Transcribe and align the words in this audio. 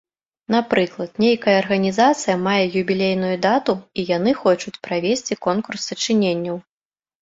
Напрыклад, 0.53 1.11
нейкая 1.23 1.53
арганізацыя 1.63 2.35
мае 2.47 2.65
юбілейную 2.83 3.31
дату 3.47 3.79
і 3.99 4.09
яны 4.17 4.31
хочуць 4.43 4.77
правесці 4.91 5.43
конкурс 5.51 5.81
сачыненняў. 5.91 6.57